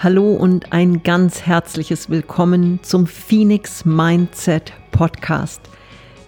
Hallo 0.00 0.32
und 0.32 0.72
ein 0.72 1.02
ganz 1.02 1.42
herzliches 1.42 2.08
Willkommen 2.08 2.78
zum 2.84 3.08
Phoenix 3.08 3.84
Mindset 3.84 4.72
Podcast, 4.92 5.60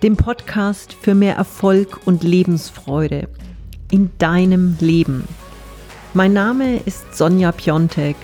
dem 0.03 0.17
Podcast 0.17 0.93
für 0.93 1.15
mehr 1.15 1.37
Erfolg 1.37 2.01
und 2.05 2.25
Lebensfreude 2.25 3.29
in 3.93 4.11
deinem 4.19 4.77
Leben. 4.81 5.23
Mein 6.15 6.33
Name 6.33 6.79
ist 6.79 7.15
Sonja 7.15 7.53
Piontek 7.53 8.17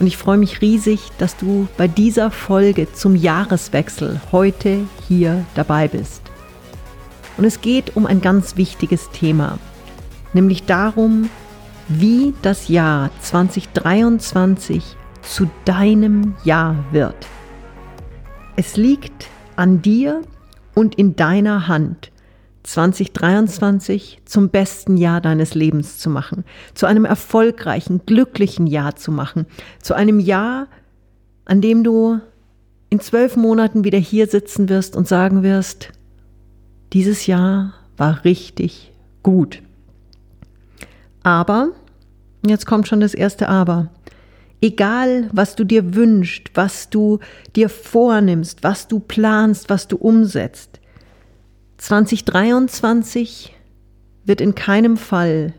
und 0.00 0.06
ich 0.06 0.16
freue 0.16 0.38
mich 0.38 0.62
riesig, 0.62 1.10
dass 1.18 1.36
du 1.36 1.68
bei 1.76 1.86
dieser 1.86 2.30
Folge 2.30 2.90
zum 2.90 3.14
Jahreswechsel 3.14 4.22
heute 4.32 4.86
hier 5.06 5.44
dabei 5.54 5.86
bist. 5.86 6.22
Und 7.36 7.44
es 7.44 7.60
geht 7.60 7.94
um 7.94 8.06
ein 8.06 8.22
ganz 8.22 8.56
wichtiges 8.56 9.10
Thema, 9.10 9.58
nämlich 10.32 10.64
darum, 10.64 11.28
wie 11.88 12.34
das 12.42 12.68
Jahr 12.68 13.10
2023 13.20 14.96
zu 15.22 15.50
deinem 15.64 16.34
Jahr 16.44 16.84
wird. 16.92 17.26
Es 18.56 18.76
liegt 18.76 19.28
an 19.56 19.82
dir 19.82 20.22
und 20.74 20.94
in 20.94 21.16
deiner 21.16 21.68
Hand, 21.68 22.10
2023 22.62 24.22
zum 24.24 24.48
besten 24.48 24.96
Jahr 24.96 25.20
deines 25.20 25.54
Lebens 25.54 25.98
zu 25.98 26.08
machen, 26.08 26.44
zu 26.72 26.86
einem 26.86 27.04
erfolgreichen, 27.04 28.02
glücklichen 28.06 28.66
Jahr 28.66 28.96
zu 28.96 29.12
machen, 29.12 29.46
zu 29.82 29.94
einem 29.94 30.18
Jahr, 30.18 30.68
an 31.44 31.60
dem 31.60 31.84
du 31.84 32.20
in 32.88 33.00
zwölf 33.00 33.36
Monaten 33.36 33.84
wieder 33.84 33.98
hier 33.98 34.26
sitzen 34.26 34.68
wirst 34.68 34.96
und 34.96 35.06
sagen 35.06 35.42
wirst, 35.42 35.90
dieses 36.92 37.26
Jahr 37.26 37.74
war 37.96 38.24
richtig 38.24 38.92
gut. 39.22 39.62
Aber, 41.24 41.72
jetzt 42.46 42.66
kommt 42.66 42.86
schon 42.86 43.00
das 43.00 43.14
erste 43.14 43.48
Aber, 43.48 43.90
egal 44.60 45.28
was 45.32 45.56
du 45.56 45.64
dir 45.64 45.94
wünschst, 45.94 46.50
was 46.54 46.90
du 46.90 47.18
dir 47.56 47.68
vornimmst, 47.68 48.62
was 48.62 48.86
du 48.86 49.00
planst, 49.00 49.68
was 49.68 49.88
du 49.88 49.96
umsetzt, 49.96 50.80
2023 51.78 53.54
wird 54.24 54.40
in 54.40 54.54
keinem 54.54 54.96
Fall 54.96 55.54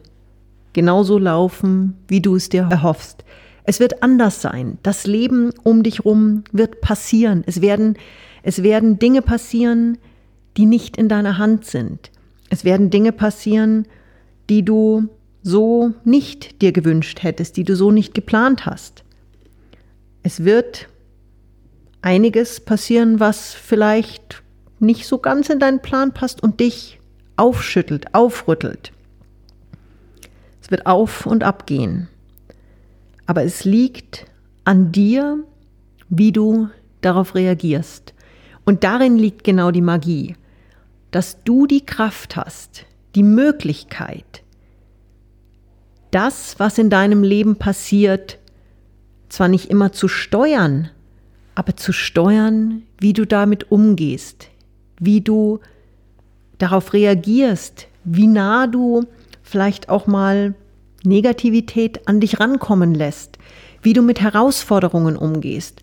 genauso 0.74 1.18
laufen, 1.18 1.98
wie 2.08 2.22
du 2.22 2.36
es 2.36 2.50
dir 2.50 2.68
erhoffst. 2.70 3.24
Es 3.64 3.80
wird 3.80 4.04
anders 4.04 4.42
sein. 4.42 4.78
Das 4.84 5.08
Leben 5.08 5.52
um 5.64 5.84
dich 5.84 6.06
rum 6.06 6.44
wird 6.52 6.82
passieren. 6.82 7.44
Es 7.48 7.62
werden, 7.62 7.98
es 8.44 8.62
werden 8.62 9.00
Dinge 9.00 9.22
passieren, 9.22 9.98
die 10.58 10.66
nicht 10.66 10.98
in 10.98 11.10
deiner 11.10 11.38
Hand 11.38 11.66
sind. 11.66 12.12
Es 12.50 12.64
werden 12.64 12.90
Dinge 12.90 13.12
passieren, 13.12 13.88
die 14.50 14.64
du 14.64 15.10
so 15.46 15.94
nicht 16.04 16.64
dir 16.64 16.72
gewünscht 16.72 17.22
hättest, 17.22 17.56
die 17.56 17.64
du 17.64 17.76
so 17.76 17.92
nicht 17.92 18.16
geplant 18.16 18.66
hast. 18.66 19.04
Es 20.24 20.44
wird 20.44 20.90
einiges 22.02 22.60
passieren, 22.60 23.20
was 23.20 23.54
vielleicht 23.54 24.42
nicht 24.80 25.06
so 25.06 25.20
ganz 25.20 25.50
in 25.50 25.60
deinen 25.60 25.84
Plan 25.84 26.16
passt 26.16 26.42
und 26.42 26.60
dich 26.60 27.00
aufschüttelt, 27.36 28.16
aufrüttelt. 28.16 28.92
Es 30.64 30.72
wird 30.72 30.88
auf 30.88 31.28
und 31.28 31.44
ab 31.44 31.68
gehen. 31.68 32.08
Aber 33.28 33.44
es 33.44 33.66
liegt 33.66 34.26
an 34.64 34.92
dir, 34.92 35.38
wie 36.10 36.32
du 36.32 36.70
darauf 37.02 37.36
reagierst. 37.36 38.16
Und 38.66 38.84
darin 38.84 39.16
liegt 39.16 39.44
genau 39.44 39.70
die 39.70 39.82
Magie, 39.82 40.36
dass 41.12 41.44
du 41.44 41.68
die 41.68 41.86
Kraft 41.86 42.36
hast, 42.36 42.86
die 43.14 43.22
Möglichkeit, 43.22 44.42
das, 46.16 46.56
was 46.60 46.78
in 46.78 46.90
deinem 46.90 47.24
Leben 47.24 47.58
passiert, 47.58 48.40
zwar 49.28 49.50
nicht 49.50 49.70
immer 49.70 49.92
zu 49.92 50.08
steuern, 50.08 50.90
aber 51.56 51.76
zu 51.76 51.92
steuern, 51.92 52.84
wie 52.98 53.12
du 53.12 53.26
damit 53.26 53.70
umgehst, 53.70 54.48
wie 54.98 55.20
du 55.20 55.60
darauf 56.58 56.94
reagierst, 56.94 57.88
wie 58.06 58.28
nah 58.28 58.66
du 58.66 59.04
vielleicht 59.44 59.90
auch 59.90 60.08
mal 60.08 60.56
Negativität 61.04 62.08
an 62.08 62.22
dich 62.22 62.40
rankommen 62.40 62.96
lässt, 62.96 63.38
wie 63.82 63.92
du 63.92 64.02
mit 64.02 64.22
Herausforderungen 64.22 65.18
umgehst, 65.18 65.82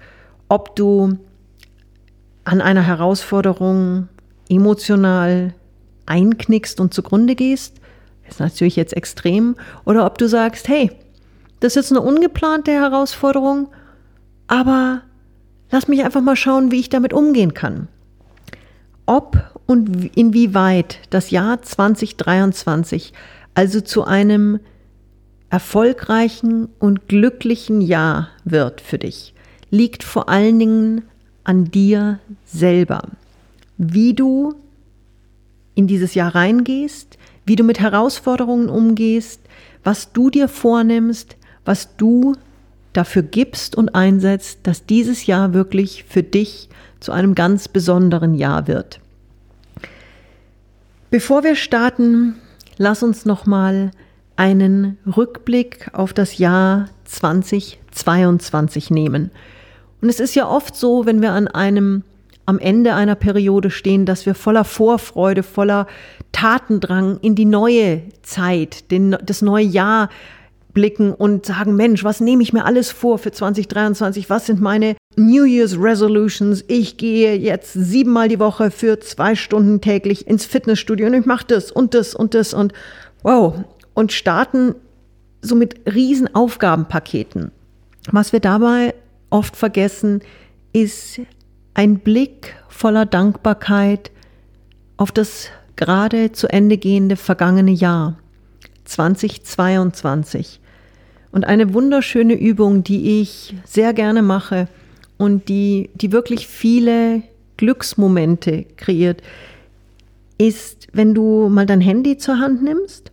ob 0.49 0.75
du 0.77 1.19
an 2.45 2.62
einer 2.62 2.83
Herausforderung 2.83 4.09
emotional 4.49 5.53
einknickst 6.06 6.81
und 6.81 6.95
zugrunde 6.95 7.35
gehst 7.35 7.83
ist 8.32 8.41
natürlich 8.41 8.76
jetzt 8.76 8.97
extrem. 8.97 9.56
Oder 9.84 10.06
ob 10.06 10.19
du 10.19 10.28
sagst, 10.28 10.69
hey, 10.69 10.91
das 11.60 11.72
ist 11.72 11.76
jetzt 11.76 11.93
eine 11.93 12.00
ungeplante 12.00 12.72
Herausforderung, 12.72 13.69
aber 14.47 15.03
lass 15.70 15.88
mich 15.88 16.04
einfach 16.04 16.20
mal 16.20 16.37
schauen, 16.37 16.70
wie 16.70 16.81
ich 16.81 16.88
damit 16.88 17.12
umgehen 17.12 17.54
kann. 17.54 17.88
Ob 19.06 19.38
und 19.66 20.16
inwieweit 20.16 20.98
das 21.10 21.31
Jahr 21.31 21.62
2023 21.62 23.12
also 23.54 23.81
zu 23.81 24.04
einem 24.04 24.60
erfolgreichen 25.50 26.69
und 26.78 27.09
glücklichen 27.09 27.81
Jahr 27.81 28.28
wird 28.44 28.81
für 28.81 28.99
dich, 28.99 29.34
liegt 29.70 30.03
vor 30.03 30.28
allen 30.28 30.59
Dingen 30.59 31.03
an 31.44 31.66
dir 31.70 32.19
selber. 32.44 33.03
Wie 33.76 34.14
du 34.14 34.54
in 35.75 35.87
dieses 35.87 36.14
Jahr 36.14 36.34
reingehst, 36.34 37.19
wie 37.45 37.57
du 37.57 37.65
mit 37.65 37.81
Herausforderungen 37.81 38.69
umgehst, 38.69 39.41
was 39.85 40.13
du 40.13 40.31
dir 40.31 40.49
vornimmst, 40.49 41.37
was 41.65 41.97
du 41.97 42.35
dafür 42.93 43.23
gibst 43.23 43.75
und 43.75 43.95
einsetzt, 43.95 44.61
dass 44.65 44.87
dieses 44.87 45.27
Jahr 45.27 45.55
wirklich 45.55 46.05
für 46.05 46.23
dich 46.23 46.69
zu 47.01 47.13
einem 47.13 47.35
ganz 47.35 47.69
besonderen 47.69 48.35
Jahr 48.35 48.69
wird. 48.69 49.01
Bevor 51.11 51.43
wir 51.45 51.57
starten, 51.57 52.37
lass 52.79 53.03
uns 53.03 53.25
noch 53.25 53.47
mal 53.47 53.91
einen 54.37 54.99
Rückblick 55.17 55.91
auf 55.93 56.13
das 56.13 56.39
Jahr 56.39 56.89
2022 57.05 58.91
nehmen. 58.91 59.31
Und 60.01 60.09
es 60.09 60.21
ist 60.21 60.35
ja 60.35 60.49
oft 60.49 60.75
so, 60.75 61.07
wenn 61.07 61.21
wir 61.23 61.33
an 61.33 61.49
einem 61.49 62.03
am 62.47 62.59
Ende 62.59 62.95
einer 62.95 63.15
Periode 63.15 63.71
stehen, 63.71 64.07
dass 64.07 64.27
wir 64.27 64.35
voller 64.35 64.65
Vorfreude, 64.65 65.43
voller 65.43 65.87
Tatendrang 66.33 67.19
in 67.21 67.35
die 67.35 67.45
neue 67.45 68.03
Zeit, 68.23 68.91
den, 68.91 69.17
das 69.23 69.43
neue 69.43 69.65
Jahr 69.65 70.09
blicken 70.73 71.13
und 71.13 71.47
sagen, 71.47 71.77
Mensch, 71.77 72.03
was 72.05 72.21
nehme 72.21 72.43
ich 72.43 72.53
mir 72.53 72.65
alles 72.65 72.91
vor 72.91 73.19
für 73.19 73.31
2023? 73.31 74.31
Was 74.31 74.47
sind 74.47 74.61
meine 74.61 74.97
New 75.17 75.45
Year's 75.45 75.77
Resolutions? 75.79 76.65
Ich 76.69 76.97
gehe 76.97 77.37
jetzt 77.37 77.73
siebenmal 77.75 78.29
die 78.29 78.39
Woche 78.39 78.71
für 78.71 78.99
zwei 79.01 79.35
Stunden 79.35 79.81
täglich 79.81 80.27
ins 80.27 80.47
Fitnessstudio 80.47 81.07
und 81.07 81.15
ich 81.15 81.27
mache 81.27 81.47
das 81.47 81.71
und 81.71 81.95
das 81.95 82.15
und 82.15 82.35
das 82.35 82.55
und 82.55 82.73
wow. 83.23 83.55
Und 83.95 84.13
starten 84.13 84.75
so 85.43 85.55
mit 85.55 85.81
riesen 85.93 86.35
Aufgabenpaketen. 86.35 87.51
Was 88.11 88.33
wir 88.33 88.41
dabei 88.41 88.95
oft 89.29 89.57
vergessen, 89.57 90.23
ist 90.73 91.21
ein 91.75 91.99
Blick 91.99 92.55
voller 92.69 93.06
Dankbarkeit 93.06 94.10
auf 94.97 95.12
das 95.12 95.49
gerade 95.77 96.33
zu 96.33 96.49
Ende 96.49 96.78
gehende 96.78 97.16
vergangene 97.16 97.71
Jahr 97.71 98.19
2022. 98.84 100.61
Und 101.31 101.47
eine 101.47 101.72
wunderschöne 101.72 102.34
Übung, 102.34 102.84
die 102.84 103.21
ich 103.21 103.55
sehr 103.65 103.94
gerne 103.94 104.22
mache 104.22 104.69
und 105.16 105.49
die, 105.49 105.91
die 105.94 106.12
wirklich 106.12 106.47
viele 106.47 107.22
Glücksmomente 107.56 108.66
kreiert, 108.77 109.22
ist, 110.37 110.88
wenn 110.93 111.14
du 111.14 111.49
mal 111.49 111.64
dein 111.64 111.81
Handy 111.81 112.19
zur 112.19 112.38
Hand 112.38 112.62
nimmst. 112.62 113.12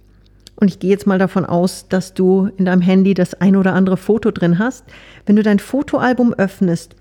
Und 0.56 0.68
ich 0.68 0.80
gehe 0.80 0.90
jetzt 0.90 1.08
mal 1.08 1.20
davon 1.20 1.46
aus, 1.46 1.88
dass 1.88 2.14
du 2.14 2.50
in 2.58 2.66
deinem 2.66 2.82
Handy 2.82 3.14
das 3.14 3.36
ein 3.36 3.56
oder 3.56 3.74
andere 3.74 3.96
Foto 3.96 4.32
drin 4.32 4.60
hast. 4.60 4.84
Wenn 5.26 5.38
du 5.38 5.44
dein 5.44 5.60
Fotoalbum 5.60 6.34
öffnest 6.34 6.96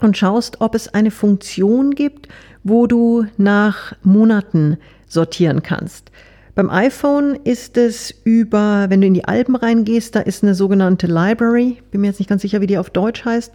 und 0.00 0.16
schaust, 0.16 0.60
ob 0.60 0.74
es 0.74 0.92
eine 0.92 1.10
Funktion 1.10 1.94
gibt, 1.94 2.28
wo 2.64 2.86
du 2.86 3.26
nach 3.36 3.94
Monaten 4.02 4.78
sortieren 5.06 5.62
kannst. 5.62 6.10
Beim 6.54 6.70
iPhone 6.70 7.38
ist 7.44 7.76
es 7.76 8.14
über, 8.24 8.86
wenn 8.88 9.02
du 9.02 9.06
in 9.06 9.14
die 9.14 9.26
Alben 9.26 9.56
reingehst, 9.56 10.14
da 10.14 10.20
ist 10.20 10.42
eine 10.42 10.54
sogenannte 10.54 11.06
Library, 11.06 11.82
bin 11.90 12.00
mir 12.00 12.06
jetzt 12.08 12.18
nicht 12.18 12.28
ganz 12.28 12.42
sicher, 12.42 12.60
wie 12.62 12.66
die 12.66 12.78
auf 12.78 12.90
Deutsch 12.90 13.24
heißt, 13.24 13.52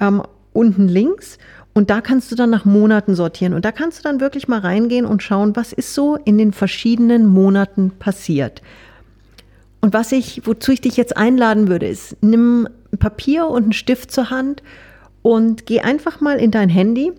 ähm, 0.00 0.22
unten 0.54 0.88
links. 0.88 1.38
Und 1.74 1.90
da 1.90 2.00
kannst 2.00 2.32
du 2.32 2.34
dann 2.34 2.50
nach 2.50 2.64
Monaten 2.64 3.14
sortieren. 3.14 3.52
Und 3.52 3.64
da 3.64 3.72
kannst 3.72 3.98
du 3.98 4.02
dann 4.02 4.20
wirklich 4.20 4.48
mal 4.48 4.60
reingehen 4.60 5.04
und 5.04 5.22
schauen, 5.22 5.54
was 5.54 5.72
ist 5.72 5.94
so 5.94 6.16
in 6.16 6.38
den 6.38 6.52
verschiedenen 6.52 7.26
Monaten 7.26 7.92
passiert. 7.98 8.62
Und 9.80 9.92
was 9.92 10.10
ich, 10.10 10.42
wozu 10.44 10.72
ich 10.72 10.80
dich 10.80 10.96
jetzt 10.96 11.16
einladen 11.16 11.68
würde, 11.68 11.86
ist, 11.86 12.16
nimm 12.20 12.68
Papier 12.98 13.46
und 13.46 13.64
einen 13.64 13.72
Stift 13.72 14.10
zur 14.10 14.30
Hand 14.30 14.62
und 15.22 15.66
geh 15.66 15.80
einfach 15.80 16.20
mal 16.20 16.38
in 16.38 16.50
dein 16.50 16.68
Handy 16.68 17.12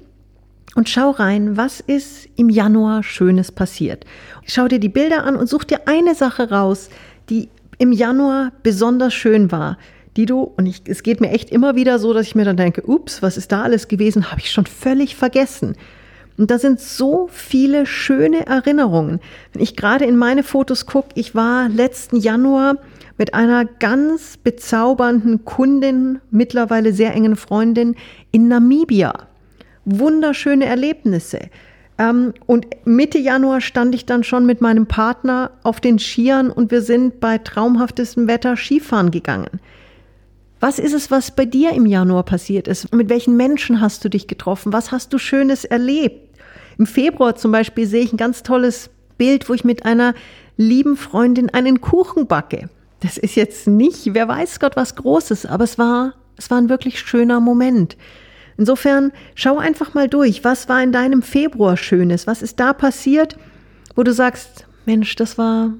und 0.75 0.89
schau 0.89 1.11
rein, 1.11 1.57
was 1.57 1.79
ist 1.79 2.27
im 2.35 2.49
Januar 2.49 3.03
Schönes 3.03 3.51
passiert. 3.51 4.05
Schau 4.45 4.67
dir 4.67 4.79
die 4.79 4.89
Bilder 4.89 5.23
an 5.23 5.35
und 5.35 5.47
such 5.47 5.63
dir 5.63 5.87
eine 5.87 6.15
Sache 6.15 6.49
raus, 6.49 6.89
die 7.29 7.49
im 7.77 7.91
Januar 7.91 8.51
besonders 8.63 9.13
schön 9.13 9.51
war, 9.51 9.77
die 10.17 10.25
du, 10.25 10.41
und 10.41 10.65
ich, 10.65 10.81
es 10.85 11.03
geht 11.03 11.21
mir 11.21 11.31
echt 11.31 11.49
immer 11.49 11.75
wieder 11.75 11.97
so, 11.97 12.13
dass 12.13 12.27
ich 12.27 12.35
mir 12.35 12.45
dann 12.45 12.57
denke, 12.57 12.83
ups, 12.85 13.21
was 13.21 13.37
ist 13.37 13.51
da 13.51 13.63
alles 13.63 13.87
gewesen, 13.87 14.31
habe 14.31 14.41
ich 14.41 14.51
schon 14.51 14.65
völlig 14.65 15.15
vergessen. 15.15 15.75
Und 16.37 16.51
da 16.51 16.59
sind 16.59 16.79
so 16.79 17.27
viele 17.31 17.85
schöne 17.85 18.47
Erinnerungen. 18.47 19.19
Wenn 19.53 19.61
ich 19.61 19.75
gerade 19.75 20.05
in 20.05 20.15
meine 20.15 20.43
Fotos 20.43 20.85
gucke, 20.85 21.09
ich 21.15 21.35
war 21.35 21.67
letzten 21.67 22.17
Januar 22.17 22.75
mit 23.19 23.33
einer 23.33 23.65
ganz 23.65 24.37
bezaubernden 24.37 25.43
Kundin, 25.43 26.21
mittlerweile 26.31 26.93
sehr 26.93 27.13
engen 27.13 27.35
Freundin 27.35 27.95
in 28.31 28.47
Namibia. 28.47 29.13
Wunderschöne 29.83 30.65
Erlebnisse. 30.65 31.39
Ähm, 31.97 32.33
und 32.45 32.65
Mitte 32.85 33.19
Januar 33.19 33.59
stand 33.59 33.93
ich 33.93 34.05
dann 34.05 34.23
schon 34.23 34.45
mit 34.45 34.61
meinem 34.61 34.87
Partner 34.87 35.51
auf 35.63 35.81
den 35.81 35.99
Skiern 35.99 36.49
und 36.49 36.71
wir 36.71 36.81
sind 36.81 37.19
bei 37.19 37.37
traumhaftestem 37.37 38.27
Wetter 38.27 38.55
Skifahren 38.55 39.11
gegangen. 39.11 39.59
Was 40.61 40.79
ist 40.79 40.93
es, 40.93 41.11
was 41.11 41.31
bei 41.31 41.45
dir 41.45 41.73
im 41.73 41.85
Januar 41.85 42.23
passiert 42.23 42.69
ist? 42.69 42.93
Mit 42.95 43.09
welchen 43.09 43.35
Menschen 43.35 43.81
hast 43.81 44.03
du 44.05 44.09
dich 44.09 44.27
getroffen? 44.27 44.71
Was 44.71 44.93
hast 44.93 45.11
du 45.11 45.17
Schönes 45.17 45.65
erlebt? 45.65 46.37
Im 46.77 46.85
Februar 46.85 47.35
zum 47.35 47.51
Beispiel 47.51 47.85
sehe 47.85 48.03
ich 48.03 48.13
ein 48.13 48.17
ganz 48.17 48.43
tolles 48.43 48.89
Bild, 49.17 49.49
wo 49.49 49.53
ich 49.53 49.65
mit 49.65 49.85
einer 49.85 50.13
lieben 50.55 50.95
Freundin 50.95 51.49
einen 51.49 51.81
Kuchen 51.81 52.25
backe. 52.25 52.69
Das 53.01 53.17
ist 53.17 53.35
jetzt 53.35 53.67
nicht, 53.67 54.13
wer 54.13 54.27
weiß 54.27 54.59
Gott, 54.59 54.75
was 54.75 54.95
Großes, 54.95 55.45
aber 55.45 55.63
es 55.63 55.77
war, 55.77 56.13
es 56.37 56.49
war 56.49 56.57
ein 56.57 56.69
wirklich 56.69 56.99
schöner 56.99 57.39
Moment. 57.39 57.95
Insofern 58.57 59.13
schau 59.35 59.57
einfach 59.57 59.93
mal 59.93 60.09
durch, 60.09 60.43
was 60.43 60.67
war 60.67 60.83
in 60.83 60.91
deinem 60.91 61.21
Februar 61.21 61.77
Schönes, 61.77 62.27
was 62.27 62.41
ist 62.41 62.59
da 62.59 62.73
passiert, 62.73 63.37
wo 63.95 64.03
du 64.03 64.13
sagst, 64.13 64.65
Mensch, 64.85 65.15
das 65.15 65.37
war, 65.37 65.71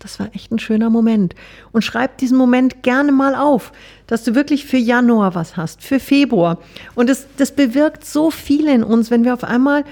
das 0.00 0.20
war 0.20 0.28
echt 0.34 0.52
ein 0.52 0.58
schöner 0.58 0.90
Moment. 0.90 1.34
Und 1.72 1.82
schreib 1.82 2.18
diesen 2.18 2.36
Moment 2.36 2.82
gerne 2.82 3.10
mal 3.10 3.34
auf, 3.34 3.72
dass 4.06 4.22
du 4.22 4.34
wirklich 4.34 4.66
für 4.66 4.76
Januar 4.76 5.34
was 5.34 5.56
hast, 5.56 5.82
für 5.82 5.98
Februar. 5.98 6.58
Und 6.94 7.08
das, 7.08 7.26
das 7.38 7.52
bewirkt 7.52 8.04
so 8.04 8.30
viel 8.30 8.68
in 8.68 8.84
uns, 8.84 9.10
wenn 9.10 9.24
wir 9.24 9.32
auf 9.32 9.44
einmal 9.44 9.84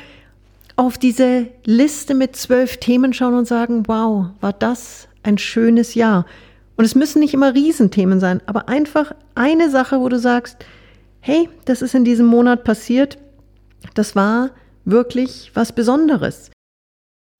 auf 0.76 0.98
diese 0.98 1.48
Liste 1.64 2.14
mit 2.14 2.36
zwölf 2.36 2.76
Themen 2.76 3.12
schauen 3.12 3.34
und 3.34 3.48
sagen, 3.48 3.84
wow, 3.86 4.26
war 4.40 4.52
das 4.52 5.08
ein 5.22 5.38
schönes 5.38 5.94
Jahr. 5.94 6.26
Und 6.78 6.84
es 6.84 6.94
müssen 6.94 7.18
nicht 7.18 7.34
immer 7.34 7.54
Riesenthemen 7.54 8.20
sein, 8.20 8.40
aber 8.46 8.68
einfach 8.68 9.12
eine 9.34 9.68
Sache, 9.68 9.98
wo 9.98 10.08
du 10.08 10.18
sagst, 10.18 10.58
hey, 11.18 11.48
das 11.64 11.82
ist 11.82 11.96
in 11.96 12.04
diesem 12.04 12.26
Monat 12.26 12.62
passiert, 12.62 13.18
das 13.94 14.14
war 14.14 14.50
wirklich 14.84 15.50
was 15.54 15.72
Besonderes. 15.72 16.52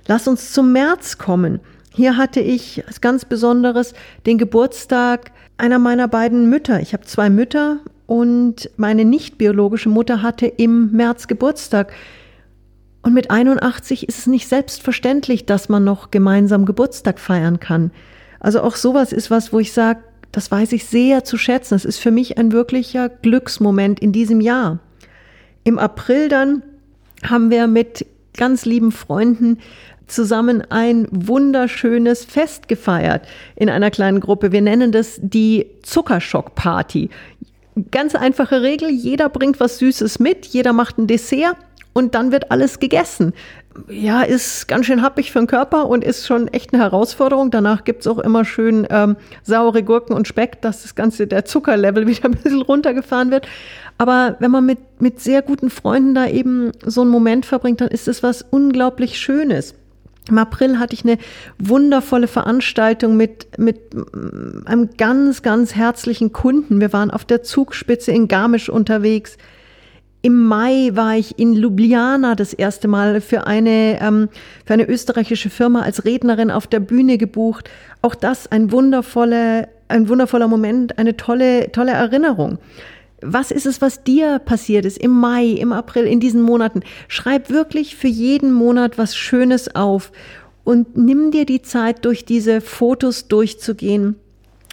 Lass 0.08 0.26
uns 0.26 0.52
zum 0.52 0.72
März 0.72 1.18
kommen. 1.18 1.60
Hier 1.94 2.16
hatte 2.16 2.40
ich 2.40 2.84
als 2.88 3.00
ganz 3.00 3.24
Besonderes 3.24 3.94
den 4.26 4.38
Geburtstag 4.38 5.30
einer 5.56 5.78
meiner 5.78 6.08
beiden 6.08 6.50
Mütter. 6.50 6.80
Ich 6.80 6.92
habe 6.92 7.04
zwei 7.04 7.30
Mütter 7.30 7.78
und 8.06 8.68
meine 8.76 9.04
nicht 9.04 9.38
biologische 9.38 9.88
Mutter 9.88 10.20
hatte 10.20 10.46
im 10.46 10.90
März 10.90 11.28
Geburtstag. 11.28 11.92
Und 13.02 13.14
mit 13.14 13.30
81 13.30 14.08
ist 14.08 14.18
es 14.18 14.26
nicht 14.26 14.48
selbstverständlich, 14.48 15.46
dass 15.46 15.68
man 15.68 15.84
noch 15.84 16.10
gemeinsam 16.10 16.66
Geburtstag 16.66 17.20
feiern 17.20 17.60
kann. 17.60 17.92
Also 18.40 18.62
auch 18.62 18.76
sowas 18.76 19.12
ist 19.12 19.30
was, 19.30 19.52
wo 19.52 19.58
ich 19.58 19.72
sage, 19.72 20.00
das 20.32 20.50
weiß 20.50 20.72
ich 20.72 20.84
sehr 20.84 21.24
zu 21.24 21.36
schätzen. 21.38 21.74
Es 21.74 21.84
ist 21.84 21.98
für 21.98 22.10
mich 22.10 22.38
ein 22.38 22.52
wirklicher 22.52 23.08
Glücksmoment 23.08 24.00
in 24.00 24.12
diesem 24.12 24.40
Jahr. 24.40 24.78
Im 25.64 25.78
April 25.78 26.28
dann 26.28 26.62
haben 27.22 27.50
wir 27.50 27.66
mit 27.66 28.06
ganz 28.36 28.64
lieben 28.64 28.92
Freunden 28.92 29.58
zusammen 30.06 30.62
ein 30.70 31.06
wunderschönes 31.10 32.24
Fest 32.24 32.68
gefeiert 32.68 33.26
in 33.56 33.68
einer 33.68 33.90
kleinen 33.90 34.20
Gruppe. 34.20 34.52
Wir 34.52 34.62
nennen 34.62 34.92
das 34.92 35.18
die 35.20 35.66
Zuckerschock-Party. 35.82 37.10
Ganz 37.90 38.14
einfache 38.14 38.62
Regel, 38.62 38.90
jeder 38.90 39.28
bringt 39.28 39.60
was 39.60 39.78
Süßes 39.78 40.18
mit, 40.18 40.46
jeder 40.46 40.72
macht 40.72 40.98
ein 40.98 41.06
Dessert 41.06 41.56
und 41.92 42.14
dann 42.14 42.32
wird 42.32 42.50
alles 42.50 42.80
gegessen. 42.80 43.34
Ja, 43.88 44.22
ist 44.22 44.68
ganz 44.68 44.86
schön 44.86 45.02
happig 45.02 45.32
für 45.32 45.38
den 45.38 45.46
Körper 45.46 45.88
und 45.88 46.04
ist 46.04 46.26
schon 46.26 46.48
echt 46.48 46.72
eine 46.72 46.82
Herausforderung. 46.82 47.50
Danach 47.50 47.84
gibt 47.84 48.00
es 48.00 48.06
auch 48.06 48.18
immer 48.18 48.44
schön 48.44 48.86
ähm, 48.90 49.16
saure 49.42 49.82
Gurken 49.82 50.14
und 50.14 50.26
Speck, 50.26 50.60
dass 50.62 50.82
das 50.82 50.94
Ganze, 50.94 51.26
der 51.26 51.44
Zuckerlevel 51.44 52.06
wieder 52.06 52.24
ein 52.24 52.32
bisschen 52.32 52.62
runtergefahren 52.62 53.30
wird. 53.30 53.46
Aber 53.96 54.36
wenn 54.38 54.50
man 54.50 54.64
mit, 54.64 54.78
mit 55.00 55.20
sehr 55.20 55.42
guten 55.42 55.70
Freunden 55.70 56.14
da 56.14 56.26
eben 56.26 56.72
so 56.84 57.02
einen 57.02 57.10
Moment 57.10 57.46
verbringt, 57.46 57.80
dann 57.80 57.88
ist 57.88 58.08
es 58.08 58.22
was 58.22 58.42
unglaublich 58.42 59.18
Schönes. 59.18 59.74
Im 60.28 60.38
April 60.38 60.78
hatte 60.78 60.94
ich 60.94 61.04
eine 61.04 61.18
wundervolle 61.58 62.28
Veranstaltung 62.28 63.16
mit, 63.16 63.58
mit 63.58 63.78
einem 64.66 64.90
ganz, 64.96 65.42
ganz 65.42 65.74
herzlichen 65.74 66.32
Kunden. 66.32 66.80
Wir 66.80 66.92
waren 66.92 67.10
auf 67.10 67.24
der 67.24 67.42
Zugspitze 67.42 68.12
in 68.12 68.28
Garmisch 68.28 68.68
unterwegs. 68.68 69.38
Im 70.20 70.46
Mai 70.46 70.90
war 70.94 71.16
ich 71.16 71.38
in 71.38 71.54
Ljubljana 71.54 72.34
das 72.34 72.52
erste 72.52 72.88
Mal 72.88 73.20
für 73.20 73.46
eine, 73.46 74.00
ähm, 74.00 74.28
für 74.64 74.74
eine 74.74 74.88
österreichische 74.88 75.48
Firma 75.48 75.82
als 75.82 76.04
Rednerin 76.04 76.50
auf 76.50 76.66
der 76.66 76.80
Bühne 76.80 77.18
gebucht. 77.18 77.70
Auch 78.02 78.16
das 78.16 78.50
ein 78.50 78.72
wundervoller, 78.72 79.68
ein 79.86 80.08
wundervoller 80.08 80.48
Moment, 80.48 80.98
eine 80.98 81.16
tolle, 81.16 81.70
tolle 81.70 81.92
Erinnerung. 81.92 82.58
Was 83.20 83.52
ist 83.52 83.66
es, 83.66 83.80
was 83.80 84.02
dir 84.02 84.40
passiert 84.40 84.84
ist 84.84 84.98
im 84.98 85.12
Mai, 85.12 85.46
im 85.46 85.72
April, 85.72 86.04
in 86.04 86.18
diesen 86.18 86.42
Monaten? 86.42 86.82
Schreib 87.06 87.50
wirklich 87.50 87.94
für 87.94 88.08
jeden 88.08 88.52
Monat 88.52 88.98
was 88.98 89.16
Schönes 89.16 89.74
auf 89.76 90.10
und 90.64 90.96
nimm 90.96 91.30
dir 91.30 91.46
die 91.46 91.62
Zeit, 91.62 92.04
durch 92.04 92.24
diese 92.24 92.60
Fotos 92.60 93.28
durchzugehen 93.28 94.16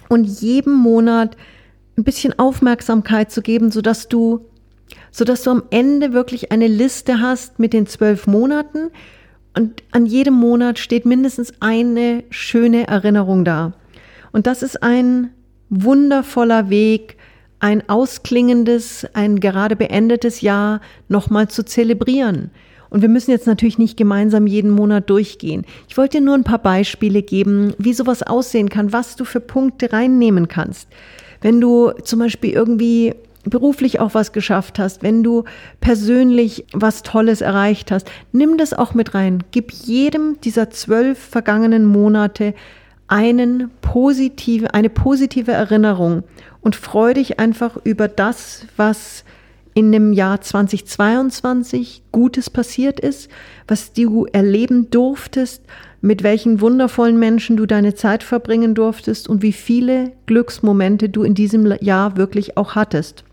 und 0.08 0.24
jedem 0.24 0.74
Monat 0.74 1.36
ein 1.96 2.04
bisschen 2.04 2.38
Aufmerksamkeit 2.38 3.30
zu 3.30 3.42
geben, 3.42 3.70
sodass 3.70 4.08
du 4.08 4.44
sodass 5.10 5.42
du 5.42 5.50
am 5.50 5.62
Ende 5.70 6.12
wirklich 6.12 6.52
eine 6.52 6.66
Liste 6.66 7.20
hast 7.20 7.58
mit 7.58 7.72
den 7.72 7.86
zwölf 7.86 8.26
Monaten 8.26 8.90
und 9.56 9.82
an 9.92 10.04
jedem 10.04 10.34
Monat 10.34 10.78
steht 10.78 11.06
mindestens 11.06 11.54
eine 11.60 12.24
schöne 12.30 12.86
Erinnerung 12.86 13.44
da. 13.44 13.72
Und 14.32 14.46
das 14.46 14.62
ist 14.62 14.82
ein 14.82 15.30
wundervoller 15.70 16.68
Weg, 16.68 17.16
ein 17.58 17.88
ausklingendes, 17.88 19.06
ein 19.14 19.40
gerade 19.40 19.74
beendetes 19.74 20.42
Jahr 20.42 20.82
nochmal 21.08 21.48
zu 21.48 21.64
zelebrieren. 21.64 22.50
Und 22.90 23.00
wir 23.00 23.08
müssen 23.08 23.30
jetzt 23.30 23.46
natürlich 23.46 23.78
nicht 23.78 23.96
gemeinsam 23.96 24.46
jeden 24.46 24.70
Monat 24.70 25.10
durchgehen. 25.10 25.64
Ich 25.88 25.96
wollte 25.96 26.18
dir 26.18 26.24
nur 26.24 26.34
ein 26.34 26.44
paar 26.44 26.60
Beispiele 26.60 27.22
geben, 27.22 27.72
wie 27.78 27.94
sowas 27.94 28.22
aussehen 28.22 28.68
kann, 28.68 28.92
was 28.92 29.16
du 29.16 29.24
für 29.24 29.40
Punkte 29.40 29.92
reinnehmen 29.92 30.48
kannst. 30.48 30.88
Wenn 31.40 31.60
du 31.60 31.92
zum 32.04 32.20
Beispiel 32.20 32.50
irgendwie 32.50 33.14
beruflich 33.48 34.00
auch 34.00 34.14
was 34.14 34.32
geschafft 34.32 34.78
hast, 34.78 35.02
wenn 35.02 35.22
du 35.22 35.44
persönlich 35.80 36.66
was 36.72 37.02
Tolles 37.02 37.40
erreicht 37.40 37.90
hast, 37.90 38.10
nimm 38.32 38.58
das 38.58 38.74
auch 38.74 38.94
mit 38.94 39.14
rein. 39.14 39.44
Gib 39.50 39.72
jedem 39.72 40.40
dieser 40.42 40.70
zwölf 40.70 41.18
vergangenen 41.18 41.86
Monate 41.86 42.54
einen 43.08 43.70
positive, 43.80 44.74
eine 44.74 44.90
positive 44.90 45.52
Erinnerung 45.52 46.24
und 46.60 46.76
freu 46.76 47.14
dich 47.14 47.38
einfach 47.38 47.76
über 47.84 48.08
das, 48.08 48.66
was 48.76 49.24
in 49.74 49.92
dem 49.92 50.12
Jahr 50.12 50.40
2022 50.40 52.02
Gutes 52.10 52.48
passiert 52.48 52.98
ist, 52.98 53.30
was 53.68 53.92
du 53.92 54.24
erleben 54.24 54.90
durftest, 54.90 55.62
mit 56.00 56.22
welchen 56.22 56.60
wundervollen 56.60 57.18
Menschen 57.18 57.56
du 57.56 57.66
deine 57.66 57.94
Zeit 57.94 58.22
verbringen 58.22 58.74
durftest 58.74 59.28
und 59.28 59.42
wie 59.42 59.52
viele 59.52 60.12
Glücksmomente 60.24 61.10
du 61.10 61.24
in 61.24 61.34
diesem 61.34 61.72
Jahr 61.80 62.16
wirklich 62.16 62.56
auch 62.56 62.74
hattest. 62.74 63.24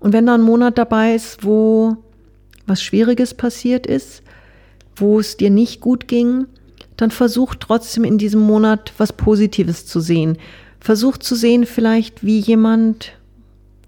Und 0.00 0.12
wenn 0.12 0.26
da 0.26 0.34
ein 0.34 0.42
Monat 0.42 0.78
dabei 0.78 1.14
ist, 1.14 1.44
wo 1.44 1.96
was 2.66 2.82
Schwieriges 2.82 3.34
passiert 3.34 3.86
ist, 3.86 4.22
wo 4.96 5.20
es 5.20 5.36
dir 5.36 5.50
nicht 5.50 5.80
gut 5.80 6.08
ging, 6.08 6.46
dann 6.96 7.10
versuch 7.10 7.54
trotzdem 7.54 8.04
in 8.04 8.18
diesem 8.18 8.40
Monat 8.40 8.92
was 8.98 9.12
Positives 9.12 9.86
zu 9.86 10.00
sehen. 10.00 10.36
Versuch 10.80 11.16
zu 11.18 11.34
sehen 11.34 11.66
vielleicht, 11.66 12.24
wie 12.24 12.38
jemand 12.38 13.12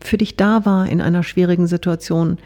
für 0.00 0.18
dich 0.18 0.36
da 0.36 0.64
war 0.64 0.88
in 0.88 1.00
einer 1.00 1.22
schwierigen 1.22 1.66
Situation. 1.66 2.38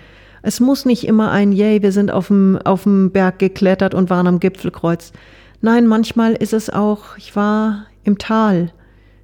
Es 0.43 0.61
muss 0.61 0.85
nicht 0.85 1.07
immer 1.07 1.31
ein 1.31 1.53
Yay, 1.53 1.83
wir 1.83 1.93
sind 1.93 2.11
auf 2.13 2.29
dem, 2.29 2.59
auf 2.65 2.85
dem 2.85 3.11
Berg 3.11 3.39
geklettert 3.39 3.95
und 3.95 4.11
waren 4.11 4.27
am 4.27 4.41
Gipfelkreuz. 4.41 5.13
Nein, 5.61 5.87
manchmal 5.87 6.35
ist 6.35 6.53
es 6.53 6.71
auch, 6.71 7.17
ich 7.17 7.35
war 7.35 7.87
im 8.05 8.19
Tal, 8.19 8.73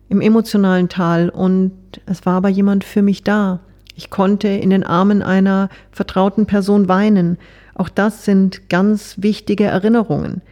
im 0.08 0.20
emotionalen 0.20 0.88
Tal 0.88 1.28
und 1.28 1.72
es 2.06 2.26
war 2.26 2.34
aber 2.34 2.48
jemand 2.48 2.84
für 2.84 3.02
mich 3.02 3.22
da. 3.22 3.60
Ich 3.94 4.10
konnte 4.10 4.48
in 4.48 4.70
den 4.70 4.84
Armen 4.84 5.22
einer 5.22 5.68
vertrauten 5.90 6.46
Person 6.46 6.88
weinen. 6.88 7.38
Auch 7.74 7.88
das 7.88 8.24
sind 8.24 8.68
ganz 8.68 9.16
wichtige 9.18 9.64
Erinnerungen. 9.64 10.42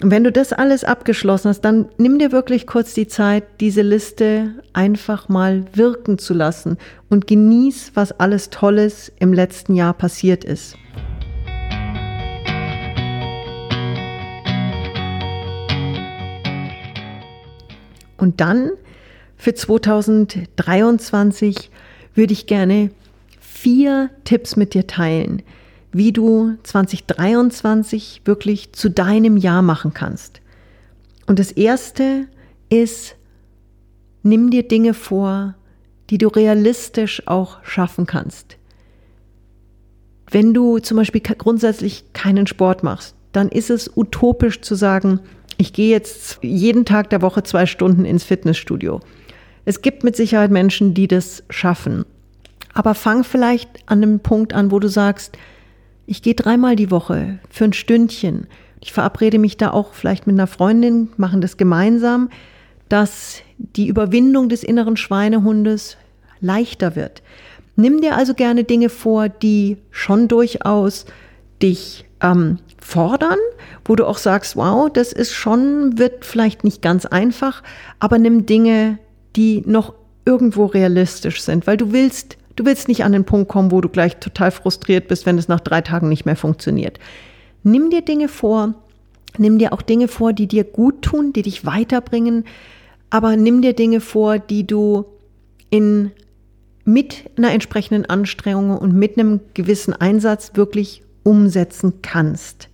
Und 0.00 0.12
wenn 0.12 0.22
du 0.22 0.30
das 0.30 0.52
alles 0.52 0.84
abgeschlossen 0.84 1.48
hast, 1.48 1.62
dann 1.62 1.88
nimm 1.98 2.20
dir 2.20 2.30
wirklich 2.30 2.68
kurz 2.68 2.94
die 2.94 3.08
Zeit, 3.08 3.42
diese 3.58 3.82
Liste 3.82 4.52
einfach 4.72 5.28
mal 5.28 5.64
wirken 5.72 6.18
zu 6.18 6.34
lassen 6.34 6.78
und 7.10 7.26
genieß, 7.26 7.90
was 7.94 8.12
alles 8.12 8.50
Tolles 8.50 9.10
im 9.18 9.32
letzten 9.32 9.74
Jahr 9.74 9.94
passiert 9.94 10.44
ist. 10.44 10.76
Und 18.16 18.40
dann 18.40 18.70
für 19.36 19.54
2023 19.54 21.72
würde 22.14 22.32
ich 22.32 22.46
gerne 22.46 22.90
vier 23.40 24.10
Tipps 24.24 24.56
mit 24.56 24.74
dir 24.74 24.86
teilen, 24.86 25.42
wie 25.92 26.12
du 26.12 26.56
2023 26.62 28.22
wirklich 28.24 28.72
zu 28.72 28.90
deinem 28.90 29.36
Jahr 29.36 29.62
machen 29.62 29.94
kannst. 29.94 30.40
Und 31.26 31.38
das 31.38 31.52
erste 31.52 32.26
ist, 32.68 33.16
nimm 34.22 34.50
dir 34.50 34.66
Dinge 34.66 34.94
vor, 34.94 35.54
die 36.10 36.18
du 36.18 36.28
realistisch 36.28 37.26
auch 37.26 37.62
schaffen 37.64 38.06
kannst. 38.06 38.56
Wenn 40.30 40.54
du 40.54 40.78
zum 40.78 40.96
Beispiel 40.96 41.20
grundsätzlich 41.20 42.04
keinen 42.12 42.46
Sport 42.46 42.82
machst, 42.82 43.14
dann 43.32 43.48
ist 43.48 43.70
es 43.70 43.90
utopisch 43.96 44.60
zu 44.60 44.74
sagen, 44.74 45.20
ich 45.56 45.72
gehe 45.72 45.90
jetzt 45.90 46.38
jeden 46.42 46.84
Tag 46.84 47.10
der 47.10 47.22
Woche 47.22 47.42
zwei 47.42 47.66
Stunden 47.66 48.04
ins 48.04 48.24
Fitnessstudio. 48.24 49.00
Es 49.68 49.82
gibt 49.82 50.02
mit 50.02 50.16
Sicherheit 50.16 50.50
Menschen, 50.50 50.94
die 50.94 51.08
das 51.08 51.42
schaffen. 51.50 52.06
Aber 52.72 52.94
fang 52.94 53.22
vielleicht 53.22 53.68
an 53.84 54.02
einem 54.02 54.20
Punkt 54.20 54.54
an, 54.54 54.70
wo 54.70 54.78
du 54.78 54.88
sagst, 54.88 55.36
ich 56.06 56.22
gehe 56.22 56.32
dreimal 56.34 56.74
die 56.74 56.90
Woche 56.90 57.38
für 57.50 57.64
ein 57.64 57.74
Stündchen. 57.74 58.46
Ich 58.80 58.94
verabrede 58.94 59.38
mich 59.38 59.58
da 59.58 59.72
auch 59.72 59.92
vielleicht 59.92 60.26
mit 60.26 60.36
einer 60.36 60.46
Freundin, 60.46 61.10
machen 61.18 61.42
das 61.42 61.58
gemeinsam, 61.58 62.30
dass 62.88 63.42
die 63.58 63.88
Überwindung 63.88 64.48
des 64.48 64.64
inneren 64.64 64.96
Schweinehundes 64.96 65.98
leichter 66.40 66.96
wird. 66.96 67.22
Nimm 67.76 68.00
dir 68.00 68.16
also 68.16 68.32
gerne 68.32 68.64
Dinge 68.64 68.88
vor, 68.88 69.28
die 69.28 69.76
schon 69.90 70.28
durchaus 70.28 71.04
dich 71.60 72.06
ähm, 72.22 72.58
fordern, 72.80 73.38
wo 73.84 73.96
du 73.96 74.06
auch 74.06 74.16
sagst, 74.16 74.56
wow, 74.56 74.88
das 74.90 75.12
ist 75.12 75.34
schon, 75.34 75.98
wird 75.98 76.24
vielleicht 76.24 76.64
nicht 76.64 76.80
ganz 76.80 77.04
einfach, 77.04 77.62
aber 78.00 78.18
nimm 78.18 78.46
Dinge, 78.46 78.98
die 79.38 79.62
noch 79.64 79.94
irgendwo 80.26 80.66
realistisch 80.66 81.40
sind, 81.40 81.66
weil 81.66 81.78
du 81.78 81.92
willst, 81.92 82.36
du 82.56 82.66
willst 82.66 82.88
nicht 82.88 83.04
an 83.04 83.12
den 83.12 83.24
Punkt 83.24 83.48
kommen, 83.48 83.70
wo 83.70 83.80
du 83.80 83.88
gleich 83.88 84.16
total 84.16 84.50
frustriert 84.50 85.08
bist, 85.08 85.24
wenn 85.24 85.38
es 85.38 85.48
nach 85.48 85.60
drei 85.60 85.80
Tagen 85.80 86.08
nicht 86.08 86.26
mehr 86.26 86.36
funktioniert. 86.36 86.98
Nimm 87.62 87.88
dir 87.88 88.02
Dinge 88.02 88.28
vor, 88.28 88.74
nimm 89.38 89.58
dir 89.58 89.72
auch 89.72 89.80
Dinge 89.80 90.08
vor, 90.08 90.32
die 90.32 90.48
dir 90.48 90.64
gut 90.64 91.02
tun, 91.02 91.32
die 91.32 91.42
dich 91.42 91.64
weiterbringen, 91.64 92.44
aber 93.10 93.36
nimm 93.36 93.62
dir 93.62 93.72
Dinge 93.72 94.00
vor, 94.00 94.38
die 94.38 94.66
du 94.66 95.06
in 95.70 96.10
mit 96.84 97.30
einer 97.36 97.52
entsprechenden 97.52 98.06
Anstrengung 98.06 98.76
und 98.78 98.94
mit 98.94 99.18
einem 99.18 99.40
gewissen 99.52 99.92
Einsatz 99.92 100.52
wirklich 100.54 101.02
umsetzen 101.22 102.00
kannst. 102.00 102.70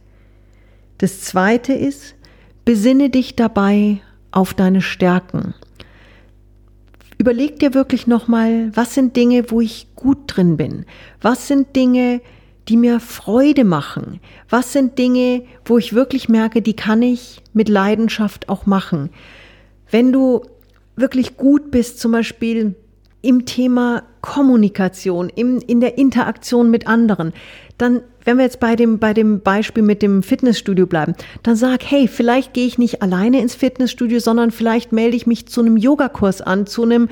Das 0.98 1.22
zweite 1.22 1.72
ist, 1.72 2.14
besinne 2.64 3.10
dich 3.10 3.34
dabei 3.34 4.00
auf 4.30 4.54
deine 4.54 4.82
Stärken. 4.82 5.54
Überleg 7.18 7.58
dir 7.58 7.74
wirklich 7.74 8.06
nochmal, 8.06 8.70
was 8.74 8.94
sind 8.94 9.16
Dinge, 9.16 9.50
wo 9.50 9.60
ich 9.60 9.88
gut 9.94 10.18
drin 10.26 10.56
bin? 10.56 10.84
Was 11.20 11.48
sind 11.48 11.76
Dinge, 11.76 12.20
die 12.68 12.76
mir 12.76 13.00
Freude 13.00 13.64
machen? 13.64 14.20
Was 14.48 14.72
sind 14.72 14.98
Dinge, 14.98 15.42
wo 15.64 15.78
ich 15.78 15.92
wirklich 15.92 16.28
merke, 16.28 16.62
die 16.62 16.74
kann 16.74 17.02
ich 17.02 17.42
mit 17.52 17.68
Leidenschaft 17.68 18.48
auch 18.48 18.66
machen? 18.66 19.10
Wenn 19.90 20.12
du 20.12 20.42
wirklich 20.96 21.36
gut 21.36 21.70
bist, 21.70 22.00
zum 22.00 22.12
Beispiel 22.12 22.74
im 23.24 23.46
Thema 23.46 24.02
Kommunikation, 24.20 25.30
im, 25.34 25.60
in 25.66 25.80
der 25.80 25.98
Interaktion 25.98 26.70
mit 26.70 26.86
anderen, 26.86 27.32
dann, 27.78 28.02
wenn 28.24 28.36
wir 28.36 28.44
jetzt 28.44 28.60
bei 28.60 28.76
dem, 28.76 28.98
bei 28.98 29.14
dem 29.14 29.40
Beispiel 29.40 29.82
mit 29.82 30.02
dem 30.02 30.22
Fitnessstudio 30.22 30.86
bleiben, 30.86 31.14
dann 31.42 31.56
sag, 31.56 31.82
hey, 31.84 32.06
vielleicht 32.06 32.54
gehe 32.54 32.66
ich 32.66 32.78
nicht 32.78 33.02
alleine 33.02 33.40
ins 33.40 33.54
Fitnessstudio, 33.54 34.20
sondern 34.20 34.50
vielleicht 34.50 34.92
melde 34.92 35.16
ich 35.16 35.26
mich 35.26 35.46
zu 35.46 35.60
einem 35.60 35.76
Yogakurs 35.76 36.40
an, 36.40 36.66
zu 36.66 36.82
einem 36.82 37.08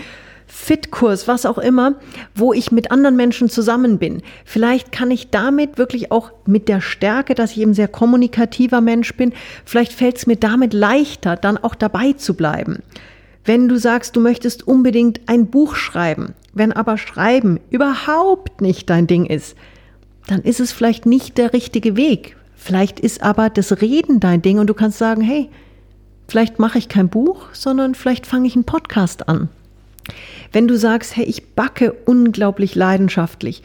Fitkurs, 0.47 1.28
was 1.28 1.47
auch 1.47 1.57
immer, 1.57 1.95
wo 2.35 2.52
ich 2.52 2.73
mit 2.73 2.90
anderen 2.90 3.16
Menschen 3.16 3.49
zusammen 3.49 3.99
bin. 3.99 4.23
Vielleicht 4.45 4.92
kann 4.92 5.11
ich 5.11 5.31
damit 5.31 5.78
wirklich 5.78 6.12
auch 6.12 6.31
mit 6.45 6.69
der 6.69 6.83
Stärke, 6.83 7.35
dass 7.35 7.52
ich 7.52 7.61
eben 7.61 7.73
sehr 7.73 7.88
kommunikativer 7.88 8.83
Mensch 8.83 9.16
bin, 9.16 9.33
vielleicht 9.64 9.92
fällt 9.92 10.19
es 10.19 10.26
mir 10.26 10.37
damit 10.37 10.75
leichter, 10.75 11.37
dann 11.37 11.57
auch 11.57 11.75
dabei 11.75 12.12
zu 12.12 12.35
bleiben. 12.35 12.83
Wenn 13.44 13.68
du 13.68 13.78
sagst, 13.78 14.14
du 14.14 14.20
möchtest 14.20 14.66
unbedingt 14.68 15.20
ein 15.26 15.46
Buch 15.46 15.75
schreiben, 15.75 16.34
wenn 16.52 16.72
aber 16.72 16.96
Schreiben 16.96 17.58
überhaupt 17.70 18.61
nicht 18.61 18.88
dein 18.88 19.06
Ding 19.06 19.26
ist, 19.26 19.56
dann 20.28 20.42
ist 20.42 20.61
es 20.61 20.70
vielleicht 20.70 21.06
nicht 21.06 21.38
der 21.38 21.52
richtige 21.52 21.96
Weg. 21.96 22.37
Vielleicht 22.54 23.00
ist 23.00 23.22
aber 23.22 23.50
das 23.50 23.80
Reden 23.80 24.20
dein 24.20 24.42
Ding 24.42 24.61
und 24.61 24.68
du 24.68 24.75
kannst 24.75 24.99
sagen, 24.99 25.22
hey, 25.22 25.49
vielleicht 26.28 26.61
mache 26.61 26.78
ich 26.78 26.88
kein 26.88 27.08
Buch, 27.08 27.46
sondern 27.52 27.96
vielleicht 27.96 28.26
fange 28.26 28.46
ich 28.46 28.54
einen 28.54 28.64
Podcast 28.64 29.28
an. 29.28 29.49
Wenn 30.52 30.68
du 30.68 30.76
sagst, 30.76 31.16
hey, 31.16 31.25
ich 31.25 31.54
backe 31.54 31.92
unglaublich 31.92 32.76
leidenschaftlich, 32.76 33.62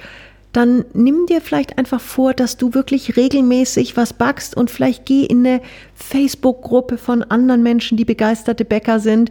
dann 0.53 0.85
nimm 0.93 1.27
dir 1.27 1.41
vielleicht 1.41 1.77
einfach 1.77 2.01
vor, 2.01 2.33
dass 2.33 2.57
du 2.57 2.73
wirklich 2.73 3.15
regelmäßig 3.15 3.95
was 3.95 4.13
backst 4.13 4.57
und 4.57 4.71
vielleicht 4.71 5.05
geh 5.05 5.23
in 5.23 5.45
eine 5.45 5.61
Facebook-Gruppe 5.93 6.97
von 6.97 7.21
anderen 7.21 7.61
Menschen, 7.61 7.97
die 7.97 8.05
begeisterte 8.05 8.65
Bäcker 8.65 8.99
sind 8.99 9.29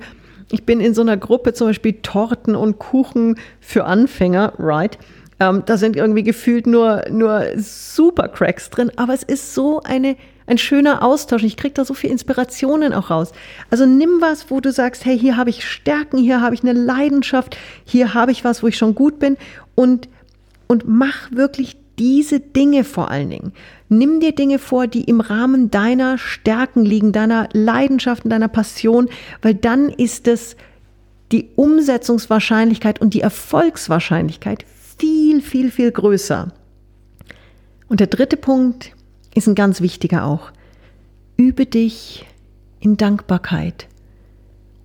ich 0.51 0.65
bin 0.65 0.81
in 0.81 0.95
so 0.95 1.03
einer 1.03 1.17
Gruppe 1.17 1.53
zum 1.53 1.69
Beispiel 1.69 1.95
Torten 2.03 2.55
und 2.55 2.79
Kuchen 2.79 3.39
für 3.61 3.85
Anfänger, 3.85 4.53
right? 4.59 4.99
Ähm, 5.39 5.65
da 5.67 5.77
sind 5.77 5.97
irgendwie 5.97 6.23
gefühlt 6.23 6.67
nur, 6.67 7.05
nur 7.11 7.45
super 7.57 8.29
Cracks 8.29 8.71
drin, 8.71 8.91
aber 8.97 9.13
es 9.13 9.23
ist 9.23 9.55
so 9.55 9.83
eine, 9.83 10.17
ein 10.47 10.57
schöner 10.57 11.03
Austausch. 11.03 11.43
Ich 11.43 11.57
kriege 11.57 11.75
da 11.75 11.85
so 11.85 11.93
viel 11.93 12.11
Inspirationen 12.11 12.95
auch 12.95 13.11
raus. 13.11 13.33
Also 13.71 13.85
nimm 13.85 14.21
was, 14.21 14.51
wo 14.51 14.61
du 14.61 14.73
sagst, 14.73 15.05
hey, 15.05 15.19
hier 15.19 15.37
habe 15.37 15.51
ich 15.51 15.69
Stärken, 15.69 16.19
hier 16.19 16.41
habe 16.41 16.55
ich 16.55 16.63
eine 16.63 16.73
Leidenschaft, 16.73 17.57
hier 17.85 18.15
habe 18.15 18.33
ich 18.33 18.45
was, 18.45 18.63
wo 18.63 18.69
ich 18.69 18.79
schon 18.79 18.95
gut 18.95 19.19
bin 19.19 19.37
und, 19.75 20.09
und 20.69 20.85
mach 20.87 21.31
wirklich 21.33 21.77
diese 21.99 22.41
Dinge 22.41 22.85
vor 22.85 23.11
allen 23.11 23.31
Dingen. 23.31 23.53
Nimm 23.89 24.21
dir 24.21 24.33
Dinge 24.33 24.59
vor, 24.59 24.87
die 24.87 25.05
im 25.05 25.21
Rahmen 25.21 25.71
deiner 25.71 26.19
Stärken 26.19 26.85
liegen, 26.85 27.13
deiner 27.13 27.49
Leidenschaften, 27.53 28.31
deiner 28.31 28.49
Passion, 28.49 29.09
weil 29.43 29.55
dann 29.55 29.89
ist 29.89 30.29
es 30.29 30.57
die 31.33 31.51
Umsetzungswahrscheinlichkeit 31.57 33.01
und 33.01 33.15
die 33.15 33.21
Erfolgswahrscheinlichkeit 33.21 34.65
viel, 34.99 35.41
viel, 35.41 35.71
viel 35.71 35.91
größer. 35.91 36.53
Und 37.89 38.01
der 38.01 38.07
dritte 38.07 38.37
Punkt 38.37 38.93
ist 39.35 39.47
ein 39.47 39.55
ganz 39.55 39.81
wichtiger 39.81 40.25
auch. 40.25 40.51
Übe 41.37 41.67
dich 41.67 42.25
in 42.81 42.97
Dankbarkeit. 42.97 43.89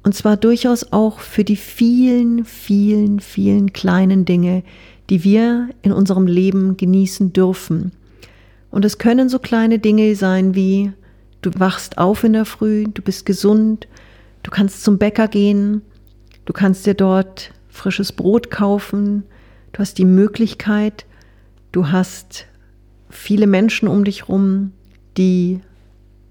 Und 0.04 0.16
zwar 0.16 0.36
durchaus 0.36 0.92
auch 0.92 1.20
für 1.20 1.44
die 1.44 1.56
vielen, 1.56 2.44
vielen, 2.46 3.20
vielen 3.20 3.72
kleinen 3.72 4.26
Dinge, 4.26 4.64
die 5.12 5.26
wir 5.26 5.68
in 5.82 5.92
unserem 5.92 6.26
Leben 6.26 6.78
genießen 6.78 7.34
dürfen. 7.34 7.92
Und 8.72 8.86
es 8.86 8.98
können 8.98 9.28
so 9.28 9.40
kleine 9.40 9.78
Dinge 9.78 10.16
sein 10.16 10.56
wie, 10.56 10.94
du 11.42 11.52
wachst 11.58 11.98
auf 11.98 12.24
in 12.24 12.32
der 12.32 12.46
Früh, 12.46 12.86
du 12.86 13.02
bist 13.02 13.26
gesund, 13.26 13.90
du 14.42 14.52
kannst 14.52 14.86
zum 14.86 14.98
Bäcker 14.98 15.28
gehen, 15.28 15.82
du 16.46 16.54
kannst 16.54 16.86
dir 16.86 16.94
dort 16.94 17.52
frisches 17.68 18.14
Brot 18.14 18.52
kaufen, 18.52 19.24
du 19.74 19.80
hast 19.80 19.98
die 19.98 20.06
Möglichkeit, 20.06 21.06
du 21.74 21.90
hast 21.90 22.46
viele 23.10 23.48
Menschen 23.48 23.90
um 23.90 24.06
dich 24.06 24.30
rum, 24.30 24.72
die 25.18 25.60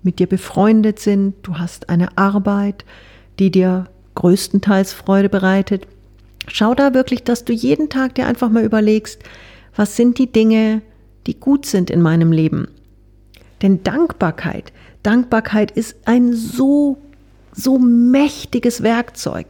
mit 0.03 0.21
dir 0.21 0.27
befreundet 0.27 1.01
sind, 1.01 1.35
du 1.43 1.59
hast 1.59 1.91
eine 1.91 2.17
Arbeit, 2.17 2.87
die 3.39 3.51
dir 3.51 3.91
größtenteils 4.15 4.95
Freude 4.95 5.29
bereitet. 5.29 5.87
Schau 6.53 6.75
da 6.75 6.95
wirklich, 6.95 7.23
dass 7.23 7.45
du 7.45 7.53
jeden 7.53 7.89
Tag 7.89 8.17
dir 8.17 8.27
einfach 8.27 8.51
mal 8.51 8.65
überlegst, 8.65 9.23
was 9.77 9.97
sind 9.97 10.19
die 10.19 10.31
Dinge, 10.31 10.83
die 11.27 11.39
gut 11.39 11.65
sind 11.65 11.91
in 11.91 12.03
meinem 12.03 12.33
Leben. 12.33 12.69
Denn 13.63 13.83
Dankbarkeit, 13.83 14.73
Dankbarkeit 15.03 15.71
ist 15.71 15.97
ein 16.07 16.33
so, 16.33 16.99
so 17.53 17.79
mächtiges 17.79 18.83
Werkzeug. 18.83 19.47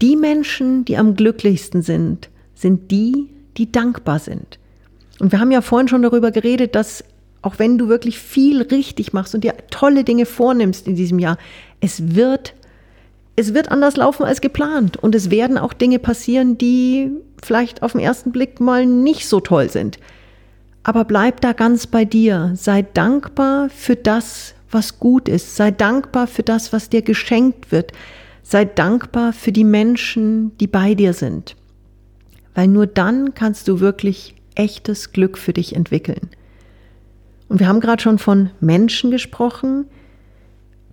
Die 0.00 0.14
Menschen, 0.14 0.84
die 0.84 0.96
am 0.96 1.16
glücklichsten 1.16 1.82
sind, 1.82 2.28
sind 2.54 2.90
die, 2.90 3.28
die 3.56 3.72
dankbar 3.72 4.20
sind. 4.20 4.58
Und 5.18 5.32
wir 5.32 5.40
haben 5.40 5.50
ja 5.50 5.62
vorhin 5.62 5.88
schon 5.88 6.02
darüber 6.02 6.30
geredet, 6.30 6.76
dass 6.76 7.02
auch 7.42 7.58
wenn 7.58 7.78
du 7.78 7.88
wirklich 7.88 8.18
viel 8.18 8.62
richtig 8.62 9.12
machst 9.12 9.34
und 9.34 9.42
dir 9.42 9.54
tolle 9.70 10.04
Dinge 10.04 10.26
vornimmst 10.26 10.86
in 10.86 10.94
diesem 10.94 11.18
Jahr, 11.18 11.38
es 11.80 12.14
wird 12.14 12.54
es 13.38 13.54
wird 13.54 13.70
anders 13.70 13.96
laufen 13.96 14.24
als 14.24 14.40
geplant 14.40 14.96
und 14.96 15.14
es 15.14 15.30
werden 15.30 15.58
auch 15.58 15.72
Dinge 15.72 16.00
passieren, 16.00 16.58
die 16.58 17.12
vielleicht 17.40 17.84
auf 17.84 17.92
den 17.92 18.00
ersten 18.00 18.32
Blick 18.32 18.58
mal 18.58 18.84
nicht 18.84 19.28
so 19.28 19.38
toll 19.38 19.70
sind. 19.70 20.00
Aber 20.82 21.04
bleib 21.04 21.40
da 21.40 21.52
ganz 21.52 21.86
bei 21.86 22.04
dir. 22.04 22.52
Sei 22.56 22.82
dankbar 22.82 23.68
für 23.70 23.94
das, 23.94 24.54
was 24.72 24.98
gut 24.98 25.28
ist. 25.28 25.54
Sei 25.54 25.70
dankbar 25.70 26.26
für 26.26 26.42
das, 26.42 26.72
was 26.72 26.88
dir 26.88 27.02
geschenkt 27.02 27.70
wird. 27.70 27.92
Sei 28.42 28.64
dankbar 28.64 29.32
für 29.32 29.52
die 29.52 29.64
Menschen, 29.64 30.56
die 30.58 30.66
bei 30.66 30.94
dir 30.94 31.12
sind. 31.12 31.54
Weil 32.56 32.66
nur 32.66 32.88
dann 32.88 33.34
kannst 33.34 33.68
du 33.68 33.78
wirklich 33.78 34.34
echtes 34.56 35.12
Glück 35.12 35.38
für 35.38 35.52
dich 35.52 35.76
entwickeln. 35.76 36.30
Und 37.48 37.60
wir 37.60 37.68
haben 37.68 37.80
gerade 37.80 38.02
schon 38.02 38.18
von 38.18 38.50
Menschen 38.58 39.12
gesprochen. 39.12 39.84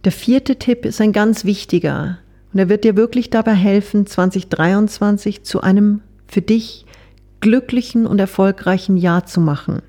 Der 0.04 0.12
vierte 0.12 0.58
Tipp 0.58 0.86
ist 0.86 1.02
ein 1.02 1.12
ganz 1.12 1.44
wichtiger. 1.44 2.20
Und 2.56 2.60
er 2.60 2.70
wird 2.70 2.86
dir 2.86 2.96
wirklich 2.96 3.30
dabei 3.30 3.54
helfen, 3.54 4.08
2023 4.08 5.44
zu 5.44 5.60
einem 5.60 6.00
für 6.26 6.42
dich 6.42 6.86
glücklichen 7.42 8.08
und 8.08 8.18
erfolgreichen 8.18 8.96
Jahr 8.96 9.26
zu 9.26 9.42
machen. 9.42 9.82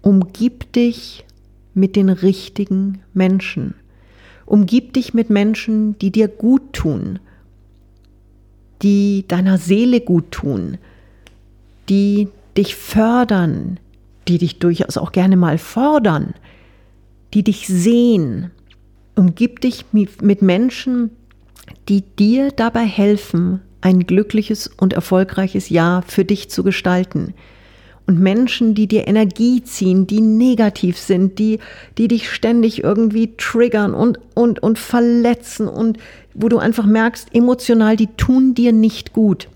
Umgib 0.00 0.72
dich 0.72 1.26
mit 1.74 1.94
den 1.94 2.08
richtigen 2.08 3.02
Menschen. 3.12 3.74
Umgib 4.46 4.94
dich 4.94 5.12
mit 5.12 5.28
Menschen, 5.28 5.98
die 5.98 6.10
dir 6.10 6.28
gut 6.28 6.72
tun, 6.72 7.18
die 8.80 9.26
deiner 9.28 9.58
Seele 9.58 10.00
gut 10.00 10.30
tun, 10.30 10.78
die 11.90 12.28
dich 12.56 12.74
fördern, 12.74 13.78
die 14.28 14.38
dich 14.38 14.60
durchaus 14.60 14.96
auch 14.96 15.12
gerne 15.12 15.36
mal 15.36 15.58
fordern, 15.58 16.32
die 17.34 17.42
dich 17.42 17.66
sehen. 17.66 18.50
Umgib 19.14 19.60
dich 19.60 19.84
mit 19.92 20.40
Menschen, 20.40 21.10
die 21.88 22.02
dir 22.02 22.50
dabei 22.50 22.84
helfen, 22.84 23.60
ein 23.80 24.06
glückliches 24.06 24.68
und 24.76 24.92
erfolgreiches 24.92 25.68
Jahr 25.68 26.02
für 26.02 26.24
dich 26.24 26.50
zu 26.50 26.62
gestalten. 26.64 27.34
Und 28.06 28.20
Menschen, 28.20 28.74
die 28.74 28.86
dir 28.86 29.08
Energie 29.08 29.62
ziehen, 29.64 30.06
die 30.06 30.20
negativ 30.20 30.96
sind, 30.96 31.40
die, 31.40 31.58
die 31.98 32.06
dich 32.06 32.30
ständig 32.30 32.84
irgendwie 32.84 33.36
triggern 33.36 33.94
und, 33.94 34.20
und, 34.34 34.62
und 34.62 34.78
verletzen 34.78 35.66
und 35.66 35.98
wo 36.32 36.48
du 36.48 36.58
einfach 36.58 36.86
merkst, 36.86 37.34
emotional, 37.34 37.96
die 37.96 38.06
tun 38.06 38.54
dir 38.54 38.72
nicht 38.72 39.12
gut. 39.12 39.48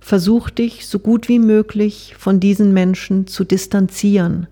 Versuch 0.00 0.50
dich 0.50 0.86
so 0.86 0.98
gut 0.98 1.28
wie 1.28 1.38
möglich 1.38 2.14
von 2.18 2.40
diesen 2.40 2.72
Menschen 2.72 3.26
zu 3.26 3.44
distanzieren. 3.44 4.46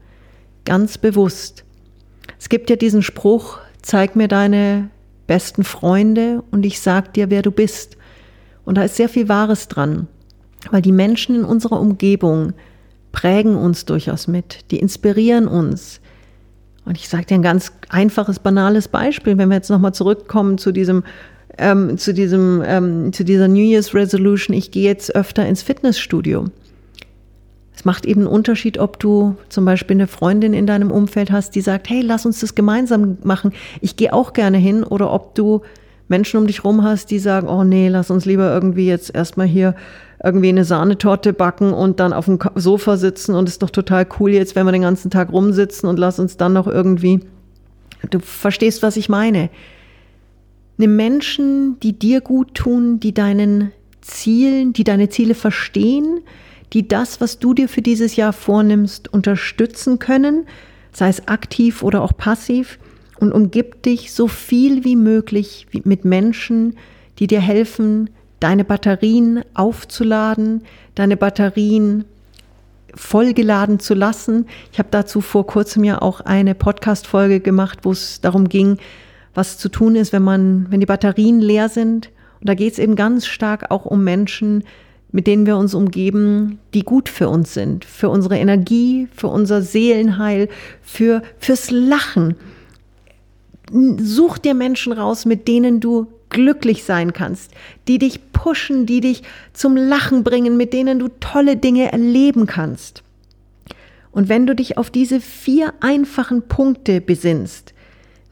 Ganz 0.64 0.98
bewusst. 0.98 1.64
Es 2.38 2.48
gibt 2.48 2.70
ja 2.70 2.76
diesen 2.76 3.02
Spruch, 3.02 3.58
zeig 3.82 4.14
mir 4.14 4.28
deine 4.28 4.90
besten 5.32 5.64
Freunde 5.64 6.44
und 6.50 6.66
ich 6.66 6.78
sag 6.78 7.14
dir, 7.14 7.30
wer 7.30 7.40
du 7.40 7.50
bist. 7.50 7.96
Und 8.66 8.76
da 8.76 8.82
ist 8.84 8.96
sehr 8.96 9.08
viel 9.08 9.30
Wahres 9.30 9.66
dran, 9.66 10.06
weil 10.70 10.82
die 10.82 10.92
Menschen 10.92 11.36
in 11.36 11.44
unserer 11.44 11.80
Umgebung 11.80 12.52
prägen 13.12 13.56
uns 13.56 13.86
durchaus 13.86 14.28
mit, 14.28 14.70
die 14.70 14.78
inspirieren 14.78 15.48
uns. 15.48 16.02
Und 16.84 16.98
ich 16.98 17.08
sage 17.08 17.24
dir 17.24 17.36
ein 17.36 17.42
ganz 17.42 17.72
einfaches, 17.88 18.40
banales 18.40 18.88
Beispiel, 18.88 19.38
wenn 19.38 19.48
wir 19.48 19.56
jetzt 19.56 19.70
nochmal 19.70 19.94
zurückkommen 19.94 20.58
zu 20.58 20.70
diesem, 20.70 21.02
ähm, 21.56 21.96
zu 21.96 22.12
diesem, 22.12 22.62
ähm, 22.66 23.10
zu 23.14 23.24
dieser 23.24 23.48
New 23.48 23.64
Year's 23.64 23.94
Resolution, 23.94 24.54
ich 24.54 24.70
gehe 24.70 24.84
jetzt 24.84 25.16
öfter 25.16 25.46
ins 25.46 25.62
Fitnessstudio. 25.62 26.50
Es 27.82 27.84
macht 27.84 28.06
eben 28.06 28.20
einen 28.20 28.30
Unterschied, 28.30 28.78
ob 28.78 29.00
du 29.00 29.34
zum 29.48 29.64
Beispiel 29.64 29.96
eine 29.96 30.06
Freundin 30.06 30.54
in 30.54 30.68
deinem 30.68 30.92
Umfeld 30.92 31.32
hast, 31.32 31.56
die 31.56 31.60
sagt, 31.60 31.90
hey, 31.90 32.00
lass 32.00 32.24
uns 32.24 32.38
das 32.38 32.54
gemeinsam 32.54 33.18
machen. 33.24 33.50
Ich 33.80 33.96
gehe 33.96 34.12
auch 34.12 34.34
gerne 34.34 34.58
hin. 34.58 34.84
Oder 34.84 35.12
ob 35.12 35.34
du 35.34 35.62
Menschen 36.06 36.38
um 36.38 36.46
dich 36.46 36.62
rum 36.62 36.84
hast, 36.84 37.10
die 37.10 37.18
sagen, 37.18 37.48
oh 37.48 37.64
nee, 37.64 37.88
lass 37.88 38.12
uns 38.12 38.24
lieber 38.24 38.54
irgendwie 38.54 38.86
jetzt 38.86 39.12
erstmal 39.12 39.48
hier 39.48 39.74
irgendwie 40.22 40.50
eine 40.50 40.64
Sahnetorte 40.64 41.32
backen 41.32 41.72
und 41.72 41.98
dann 41.98 42.12
auf 42.12 42.26
dem 42.26 42.38
Sofa 42.54 42.96
sitzen 42.96 43.34
und 43.34 43.48
ist 43.48 43.64
doch 43.64 43.70
total 43.70 44.06
cool 44.20 44.30
jetzt, 44.30 44.54
wenn 44.54 44.64
wir 44.64 44.70
den 44.70 44.82
ganzen 44.82 45.10
Tag 45.10 45.32
rumsitzen 45.32 45.88
und 45.88 45.98
lass 45.98 46.20
uns 46.20 46.36
dann 46.36 46.52
noch 46.52 46.68
irgendwie, 46.68 47.18
du 48.10 48.20
verstehst, 48.20 48.84
was 48.84 48.96
ich 48.96 49.08
meine. 49.08 49.50
Nimm 50.76 50.94
Menschen, 50.94 51.80
die 51.80 51.98
dir 51.98 52.20
gut 52.20 52.54
tun, 52.54 53.00
die 53.00 53.12
deinen 53.12 53.72
Zielen, 54.02 54.72
die 54.72 54.84
deine 54.84 55.08
Ziele 55.08 55.34
verstehen, 55.34 56.20
die 56.72 56.88
das, 56.88 57.20
was 57.20 57.38
du 57.38 57.54
dir 57.54 57.68
für 57.68 57.82
dieses 57.82 58.16
Jahr 58.16 58.32
vornimmst, 58.32 59.12
unterstützen 59.12 59.98
können, 59.98 60.46
sei 60.92 61.08
es 61.08 61.28
aktiv 61.28 61.82
oder 61.82 62.02
auch 62.02 62.16
passiv, 62.16 62.78
und 63.18 63.30
umgib 63.30 63.82
dich 63.84 64.12
so 64.12 64.26
viel 64.26 64.84
wie 64.84 64.96
möglich 64.96 65.68
mit 65.84 66.04
Menschen, 66.04 66.76
die 67.20 67.28
dir 67.28 67.40
helfen, 67.40 68.10
deine 68.40 68.64
Batterien 68.64 69.44
aufzuladen, 69.54 70.62
deine 70.96 71.16
Batterien 71.16 72.04
vollgeladen 72.94 73.78
zu 73.78 73.94
lassen. 73.94 74.46
Ich 74.72 74.80
habe 74.80 74.88
dazu 74.90 75.20
vor 75.20 75.46
kurzem 75.46 75.84
ja 75.84 76.02
auch 76.02 76.20
eine 76.20 76.56
Podcast-Folge 76.56 77.38
gemacht, 77.38 77.80
wo 77.82 77.92
es 77.92 78.20
darum 78.20 78.48
ging, 78.48 78.78
was 79.34 79.56
zu 79.56 79.68
tun 79.68 79.94
ist, 79.94 80.12
wenn 80.12 80.24
man, 80.24 80.66
wenn 80.70 80.80
die 80.80 80.86
Batterien 80.86 81.40
leer 81.40 81.68
sind. 81.68 82.10
Und 82.40 82.48
da 82.48 82.54
geht 82.54 82.72
es 82.72 82.78
eben 82.80 82.96
ganz 82.96 83.26
stark 83.26 83.70
auch 83.70 83.84
um 83.84 84.02
Menschen, 84.02 84.64
mit 85.12 85.26
denen 85.26 85.46
wir 85.46 85.58
uns 85.58 85.74
umgeben, 85.74 86.58
die 86.72 86.82
gut 86.82 87.08
für 87.08 87.28
uns 87.28 87.54
sind, 87.54 87.84
für 87.84 88.08
unsere 88.08 88.38
Energie, 88.38 89.08
für 89.14 89.28
unser 89.28 89.60
Seelenheil, 89.62 90.48
für, 90.82 91.22
fürs 91.38 91.70
Lachen. 91.70 92.36
Such 93.98 94.38
dir 94.38 94.54
Menschen 94.54 94.92
raus, 94.92 95.26
mit 95.26 95.46
denen 95.48 95.80
du 95.80 96.08
glücklich 96.30 96.84
sein 96.84 97.12
kannst, 97.12 97.52
die 97.88 97.98
dich 97.98 98.32
pushen, 98.32 98.86
die 98.86 99.00
dich 99.00 99.22
zum 99.52 99.76
Lachen 99.76 100.24
bringen, 100.24 100.56
mit 100.56 100.72
denen 100.72 100.98
du 100.98 101.08
tolle 101.20 101.56
Dinge 101.56 101.92
erleben 101.92 102.46
kannst. 102.46 103.02
Und 104.12 104.28
wenn 104.28 104.46
du 104.46 104.54
dich 104.54 104.78
auf 104.78 104.90
diese 104.90 105.20
vier 105.20 105.74
einfachen 105.80 106.42
Punkte 106.42 107.00
besinnst, 107.00 107.74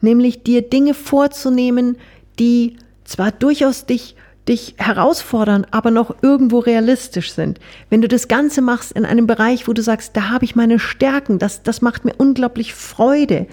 nämlich 0.01 0.43
dir 0.43 0.63
Dinge 0.63 0.93
vorzunehmen, 0.93 1.97
die 2.39 2.77
zwar 3.03 3.31
durchaus 3.31 3.85
dich 3.85 4.15
dich 4.47 4.75
herausfordern, 4.77 5.67
aber 5.71 5.91
noch 5.91 6.15
irgendwo 6.21 6.59
realistisch 6.59 7.31
sind. 7.33 7.59
Wenn 7.89 8.01
du 8.01 8.07
das 8.07 8.27
Ganze 8.27 8.61
machst 8.61 8.91
in 8.91 9.05
einem 9.05 9.27
Bereich, 9.27 9.67
wo 9.67 9.73
du 9.73 9.81
sagst, 9.81 10.17
da 10.17 10.29
habe 10.29 10.45
ich 10.45 10.55
meine 10.55 10.79
Stärken, 10.79 11.37
das, 11.39 11.63
das 11.63 11.81
macht 11.81 12.05
mir 12.05 12.15
unglaublich 12.17 12.73
Freude. 12.73 13.47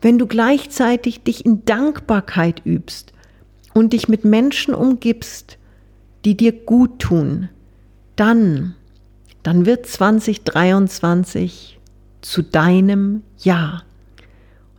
Wenn 0.00 0.18
du 0.18 0.26
gleichzeitig 0.26 1.22
dich 1.22 1.46
in 1.46 1.64
Dankbarkeit 1.64 2.62
übst 2.64 3.12
und 3.74 3.92
dich 3.92 4.08
mit 4.08 4.24
Menschen 4.24 4.74
umgibst, 4.74 5.58
die 6.24 6.36
dir 6.36 6.52
gut 6.52 6.98
tun, 6.98 7.48
dann, 8.16 8.74
dann 9.42 9.66
wird 9.66 9.86
2023 9.86 11.80
zu 12.20 12.42
deinem 12.42 13.22
Jahr. 13.38 13.84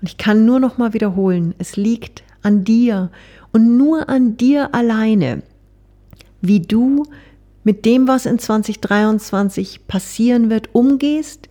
Und 0.01 0.09
ich 0.09 0.17
kann 0.17 0.45
nur 0.45 0.59
noch 0.59 0.77
mal 0.77 0.93
wiederholen, 0.93 1.55
es 1.57 1.75
liegt 1.75 2.23
an 2.41 2.63
dir 2.63 3.11
und 3.51 3.77
nur 3.77 4.09
an 4.09 4.37
dir 4.37 4.73
alleine, 4.73 5.43
wie 6.41 6.59
du 6.59 7.05
mit 7.63 7.85
dem, 7.85 8.07
was 8.07 8.25
in 8.25 8.39
2023 8.39 9.87
passieren 9.87 10.49
wird, 10.49 10.73
umgehst, 10.73 11.49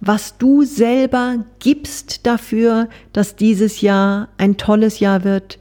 was 0.00 0.36
du 0.38 0.64
selber 0.64 1.44
gibst 1.58 2.26
dafür, 2.26 2.88
dass 3.12 3.36
dieses 3.36 3.80
Jahr 3.80 4.28
ein 4.36 4.56
tolles 4.56 5.00
Jahr 5.00 5.24
wird, 5.24 5.58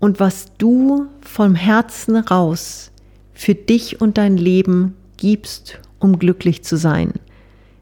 und 0.00 0.20
was 0.20 0.46
du 0.58 1.06
vom 1.20 1.54
Herzen 1.54 2.16
raus 2.16 2.90
für 3.32 3.54
dich 3.54 4.00
und 4.00 4.18
dein 4.18 4.36
Leben 4.36 4.94
gibst, 5.16 5.80
um 5.98 6.18
glücklich 6.18 6.62
zu 6.62 6.76
sein. 6.76 7.12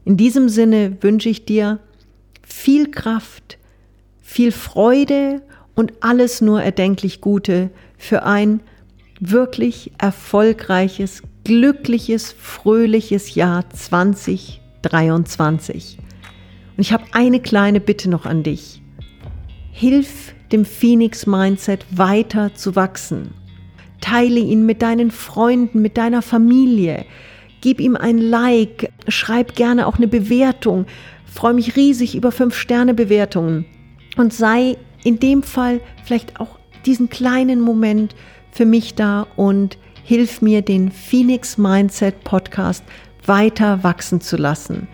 In 0.05 0.17
diesem 0.17 0.49
Sinne 0.49 0.97
wünsche 1.01 1.29
ich 1.29 1.45
dir 1.45 1.79
viel 2.41 2.89
Kraft, 2.89 3.57
viel 4.21 4.51
Freude 4.51 5.41
und 5.77 5.93
alles 6.01 6.41
nur 6.41 6.61
erdenklich 6.61 7.21
Gute 7.21 7.69
für 7.97 8.23
ein 8.23 8.59
wirklich 9.19 9.93
erfolgreiches, 9.99 11.21
glückliches, 11.43 12.33
fröhliches 12.33 13.35
Jahr 13.35 13.69
2023. 13.69 15.99
Und 16.75 16.81
ich 16.81 16.91
habe 16.91 17.03
eine 17.11 17.39
kleine 17.39 17.79
Bitte 17.79 18.09
noch 18.09 18.25
an 18.25 18.41
dich. 18.41 18.81
Hilf 19.71 20.33
dem 20.51 20.65
Phoenix 20.65 21.27
Mindset 21.27 21.85
weiter 21.91 22.55
zu 22.55 22.75
wachsen. 22.75 23.35
Teile 24.01 24.39
ihn 24.39 24.65
mit 24.65 24.81
deinen 24.81 25.11
Freunden, 25.11 25.83
mit 25.83 25.97
deiner 25.97 26.23
Familie. 26.23 27.05
Gib 27.61 27.79
ihm 27.79 27.95
ein 27.95 28.17
Like, 28.17 28.91
schreib 29.07 29.53
gerne 29.53 29.85
auch 29.85 29.97
eine 29.97 30.07
Bewertung. 30.07 30.87
Freue 31.25 31.53
mich 31.53 31.75
riesig 31.75 32.15
über 32.15 32.29
5-Sterne-Bewertungen. 32.29 33.65
Und 34.17 34.33
sei 34.33 34.77
in 35.07 35.19
dem 35.21 35.41
Fall 35.41 35.79
vielleicht 36.03 36.37
auch 36.41 36.59
diesen 36.85 37.09
kleinen 37.09 37.61
Moment 37.61 38.13
für 38.51 38.65
mich 38.65 38.93
da 38.93 39.25
und 39.37 39.77
hilf 40.03 40.41
mir, 40.41 40.61
den 40.61 40.91
Phoenix 40.91 41.57
Mindset 41.57 42.25
Podcast 42.25 42.83
weiter 43.25 43.85
wachsen 43.85 44.19
zu 44.19 44.35
lassen. 44.35 44.89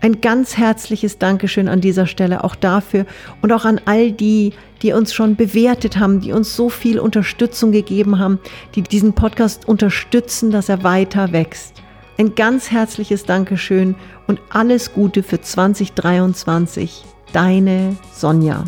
Ein 0.00 0.20
ganz 0.20 0.58
herzliches 0.58 1.18
Dankeschön 1.18 1.68
an 1.68 1.80
dieser 1.80 2.08
Stelle 2.08 2.42
auch 2.42 2.56
dafür 2.56 3.06
und 3.40 3.52
auch 3.52 3.64
an 3.64 3.80
all 3.84 4.10
die, 4.10 4.52
die 4.82 4.92
uns 4.94 5.14
schon 5.14 5.36
bewertet 5.36 5.96
haben, 5.96 6.18
die 6.20 6.32
uns 6.32 6.56
so 6.56 6.68
viel 6.68 6.98
Unterstützung 6.98 7.70
gegeben 7.70 8.18
haben, 8.18 8.40
die 8.74 8.82
diesen 8.82 9.12
Podcast 9.12 9.68
unterstützen, 9.68 10.50
dass 10.50 10.68
er 10.70 10.82
weiter 10.82 11.30
wächst. 11.30 11.74
Ein 12.18 12.34
ganz 12.34 12.72
herzliches 12.72 13.26
Dankeschön 13.26 13.94
und 14.26 14.40
alles 14.50 14.92
Gute 14.92 15.22
für 15.22 15.40
2023. 15.40 17.04
Deine 17.32 17.96
Sonja. 18.12 18.64